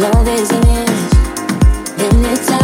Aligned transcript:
Love 0.00 0.28
is 0.28 0.50
an 0.50 0.66
end, 0.66 1.10
Then 1.98 2.24
it's 2.32 2.59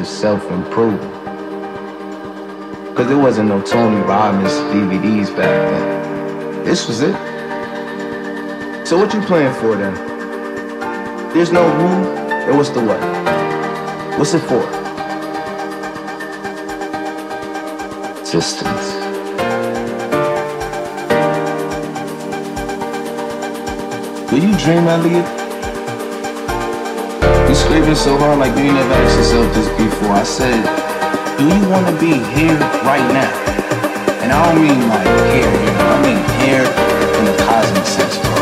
of 0.00 0.06
self-improvement. 0.06 1.14
Cause 2.96 3.06
there 3.06 3.18
wasn't 3.18 3.48
no 3.48 3.60
Tony 3.60 4.00
Robbins 4.00 4.52
DVDs 4.72 5.28
back 5.36 5.70
then. 5.70 6.64
This 6.64 6.88
was 6.88 7.02
it. 7.02 7.14
So 8.86 8.98
what 8.98 9.12
you 9.14 9.20
playing 9.22 9.52
for 9.54 9.76
then? 9.76 9.94
There's 11.32 11.52
no 11.52 11.68
who, 11.70 12.04
then 12.28 12.56
what's 12.56 12.70
the 12.70 12.80
what? 12.80 13.00
What's 14.18 14.34
it 14.34 14.40
for? 14.40 14.62
Existence. 18.20 18.86
Do 24.30 24.36
you 24.36 24.56
dream, 24.56 24.88
Elliot? 24.88 25.39
You 27.50 27.56
screaming 27.56 27.96
so 27.96 28.16
hard 28.16 28.38
like 28.38 28.56
you 28.56 28.72
never 28.72 28.94
asked 28.94 29.18
yourself 29.18 29.52
this 29.52 29.66
before. 29.74 30.14
I 30.14 30.22
said, 30.22 30.62
do 31.36 31.50
you 31.50 31.68
want 31.68 31.82
to 31.90 31.92
be 31.98 32.14
here 32.30 32.54
right 32.86 33.02
now? 33.10 33.26
And 34.22 34.30
I 34.30 34.38
don't 34.46 34.62
mean 34.62 34.86
like 34.86 35.02
here, 35.34 35.50
you 35.50 35.72
know, 35.74 35.90
I 35.90 35.98
mean 35.98 36.22
here 36.46 36.62
in 36.62 37.24
the 37.26 37.34
cosmic 37.42 37.82
sense, 37.90 38.22
bro. 38.22 38.38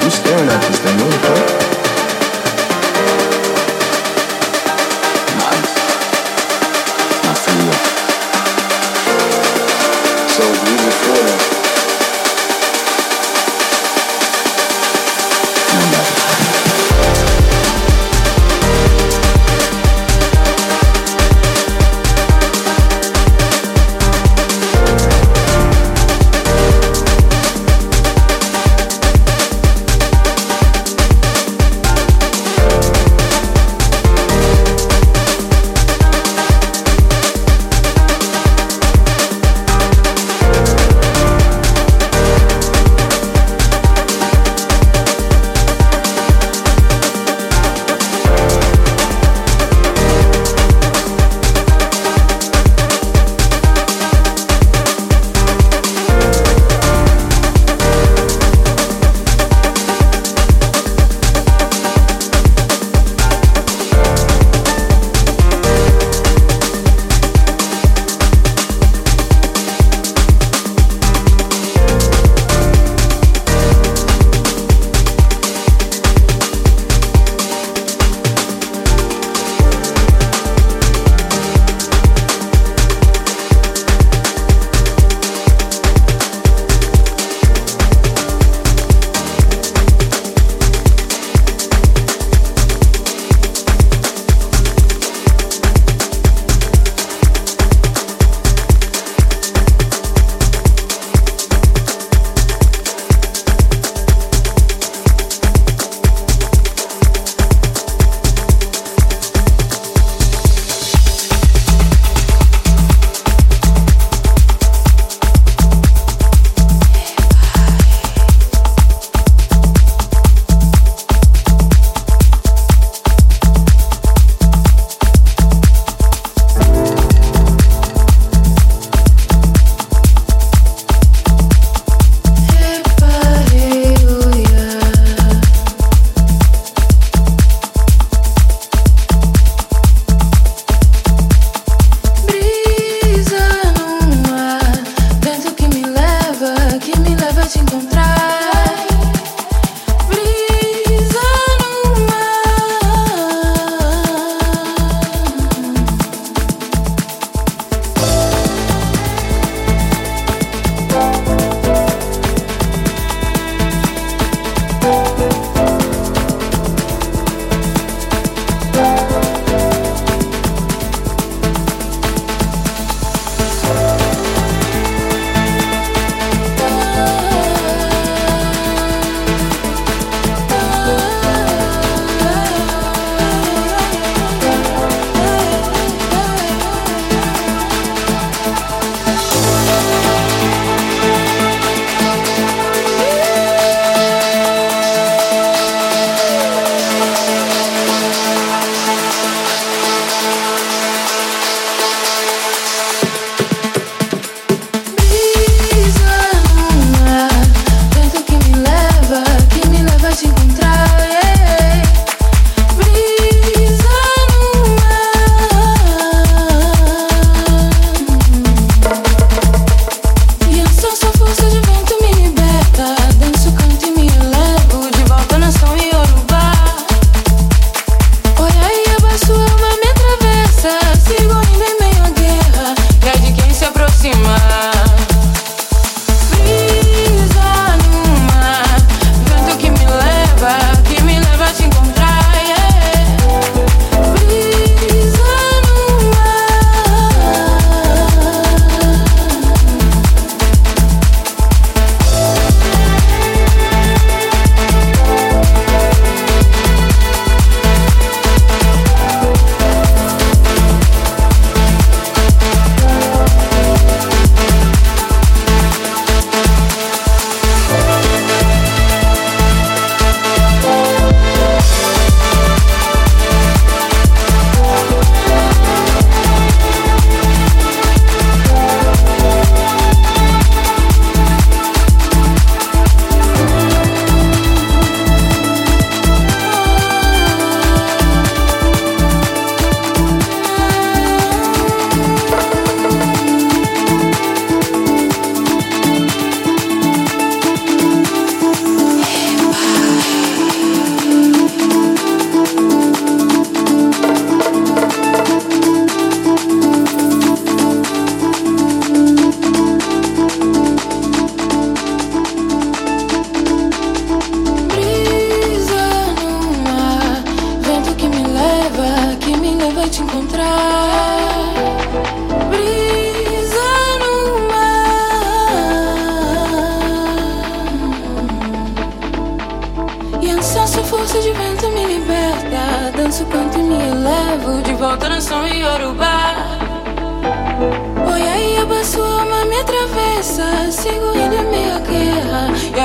You 0.00 0.08
staring 0.08 0.48
at 0.48 0.64
this 0.64 0.80
thing, 0.80 0.96
what 1.04 1.12
the 1.12 1.20
fuck? 1.20 1.93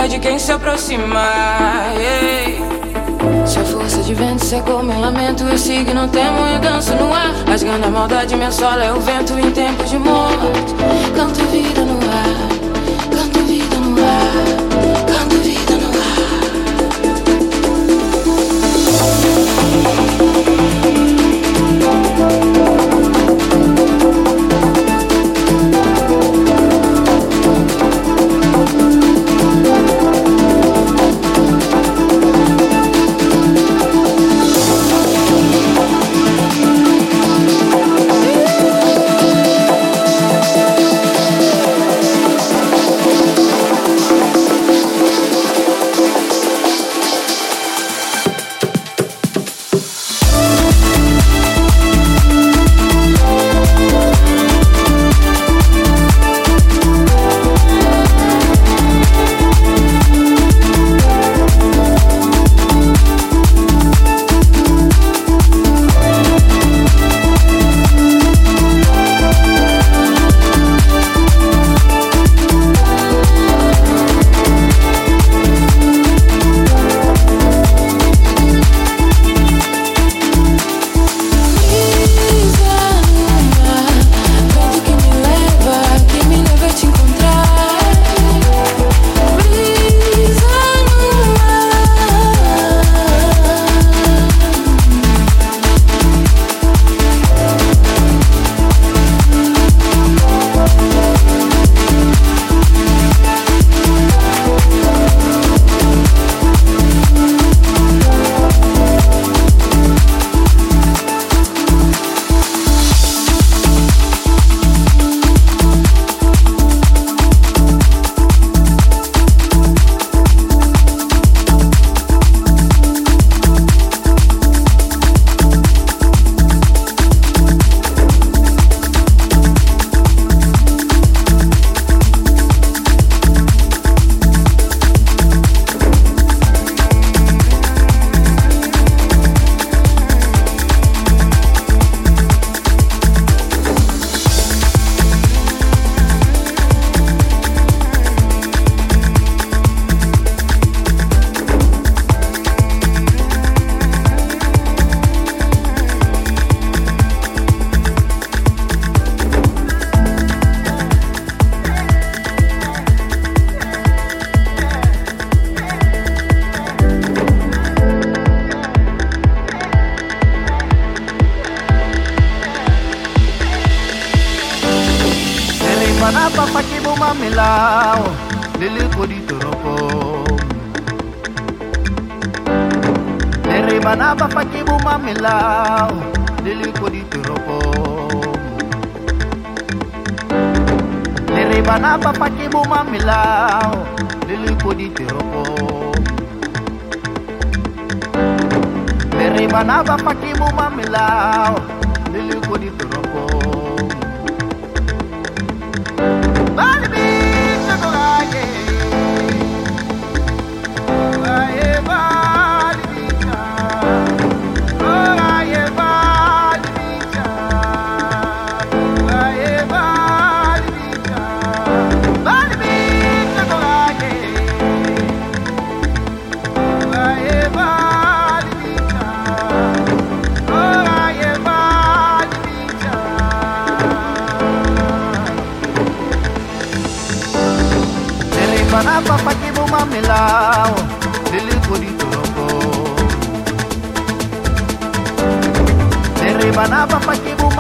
De 0.10 0.20
quem 0.20 0.40
se 0.40 0.52
aproximar. 0.52 1.94
Se 3.46 3.60
a 3.60 3.64
força 3.64 4.02
de 4.02 4.14
vento 4.16 4.44
secou 4.44 4.82
meu 4.84 5.00
lamento, 5.00 5.44
eu 5.44 5.58
sigo, 5.58 5.94
não 5.94 6.08
temo 6.10 6.48
e 6.48 6.58
danço 6.60 6.96
no 6.96 7.14
ar. 7.14 7.32
Rasgando 7.48 7.86
a 7.86 7.90
maldade, 7.90 8.36
minha 8.36 8.52
sola 8.52 8.84
é 8.84 8.92
o 8.92 9.00
vento 9.00 9.34
em 9.38 9.52
tempos 9.52 9.90
de 9.90 10.00
morte. 10.00 10.74
Canto 11.16 11.40
vida 11.46 11.82
no 11.82 12.00
ar, 12.10 12.79